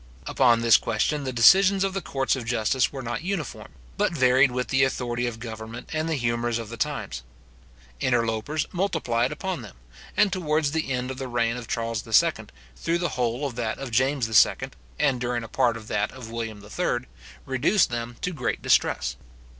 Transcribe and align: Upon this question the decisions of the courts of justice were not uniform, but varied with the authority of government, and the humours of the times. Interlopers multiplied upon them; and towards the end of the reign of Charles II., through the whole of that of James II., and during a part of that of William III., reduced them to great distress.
Upon 0.25 0.61
this 0.61 0.77
question 0.77 1.25
the 1.25 1.31
decisions 1.31 1.83
of 1.83 1.93
the 1.93 2.01
courts 2.01 2.35
of 2.35 2.43
justice 2.43 2.91
were 2.91 3.03
not 3.03 3.21
uniform, 3.21 3.67
but 3.97 4.13
varied 4.17 4.49
with 4.49 4.69
the 4.69 4.83
authority 4.83 5.27
of 5.27 5.39
government, 5.39 5.91
and 5.93 6.09
the 6.09 6.15
humours 6.15 6.57
of 6.57 6.69
the 6.69 6.75
times. 6.75 7.21
Interlopers 7.99 8.65
multiplied 8.71 9.31
upon 9.31 9.61
them; 9.61 9.75
and 10.17 10.33
towards 10.33 10.71
the 10.71 10.91
end 10.91 11.11
of 11.11 11.19
the 11.19 11.27
reign 11.27 11.55
of 11.55 11.67
Charles 11.67 12.01
II., 12.07 12.47
through 12.75 12.97
the 12.97 13.09
whole 13.09 13.45
of 13.45 13.55
that 13.57 13.77
of 13.77 13.91
James 13.91 14.27
II., 14.43 14.71
and 14.97 15.21
during 15.21 15.43
a 15.43 15.47
part 15.47 15.77
of 15.77 15.87
that 15.89 16.09
of 16.11 16.31
William 16.31 16.63
III., 16.65 17.05
reduced 17.45 17.91
them 17.91 18.15
to 18.21 18.33
great 18.33 18.59
distress. 18.63 19.17